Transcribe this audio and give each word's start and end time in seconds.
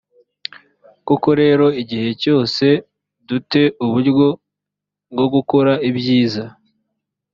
koko 1.07 1.29
rero 1.41 1.65
igihe 1.81 2.09
cyose 2.21 2.65
du 3.27 3.37
te 3.51 3.63
uburyo 3.83 4.11
bwo 5.11 5.25
gukora 5.33 5.71
ibyiza 5.89 6.45